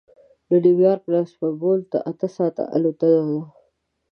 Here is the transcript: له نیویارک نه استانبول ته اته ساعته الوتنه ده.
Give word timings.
له 0.49 0.57
نیویارک 0.65 1.03
نه 1.11 1.17
استانبول 1.25 1.79
ته 1.91 1.97
اته 2.09 2.27
ساعته 2.35 2.63
الوتنه 2.75 3.21
ده. 3.33 3.41